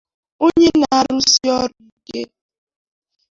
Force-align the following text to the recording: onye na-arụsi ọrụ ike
onye 0.45 0.69
na-arụsi 0.79 1.45
ọrụ 1.61 1.79
ike 1.95 2.21